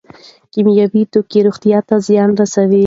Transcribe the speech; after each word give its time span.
کیمیاوي 0.53 1.01
توکي 1.11 1.39
روغتیا 1.45 1.79
ته 1.87 1.95
زیان 2.07 2.29
رسوي. 2.39 2.79